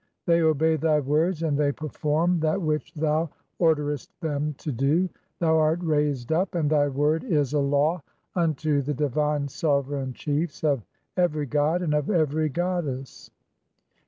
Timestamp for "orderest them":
3.59-4.55